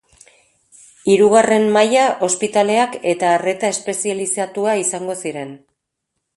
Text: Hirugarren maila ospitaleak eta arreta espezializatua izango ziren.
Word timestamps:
Hirugarren 1.13 1.67
maila 1.75 2.07
ospitaleak 2.29 2.97
eta 3.13 3.29
arreta 3.35 3.73
espezializatua 3.77 4.77
izango 4.87 5.21
ziren. 5.25 5.57